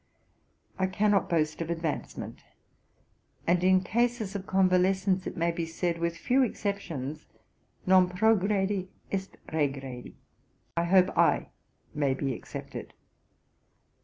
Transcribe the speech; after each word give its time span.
I 0.79 0.87
cannot 0.87 1.29
boast 1.29 1.61
of 1.61 1.69
advancement, 1.69 2.43
and 3.45 3.63
in 3.63 3.81
cases 3.83 4.35
of 4.35 4.47
convalescence 4.47 5.27
it 5.27 5.37
may 5.37 5.51
be 5.51 5.67
said, 5.67 5.99
with 5.99 6.17
few 6.17 6.41
exceptions, 6.41 7.27
non 7.85 8.09
progredi, 8.09 8.87
est 9.11 9.37
regredi. 9.49 10.15
I 10.75 10.85
hope 10.85 11.15
I 11.15 11.49
may 11.93 12.15
be 12.15 12.33
excepted. 12.33 12.95